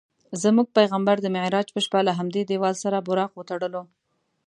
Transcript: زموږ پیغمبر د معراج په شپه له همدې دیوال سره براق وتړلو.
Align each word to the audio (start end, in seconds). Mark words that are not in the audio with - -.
زموږ 0.43 0.67
پیغمبر 0.77 1.15
د 1.21 1.27
معراج 1.35 1.67
په 1.71 1.79
شپه 1.85 1.99
له 2.07 2.13
همدې 2.19 2.41
دیوال 2.49 2.75
سره 2.83 2.97
براق 3.07 3.31
وتړلو. 3.35 3.83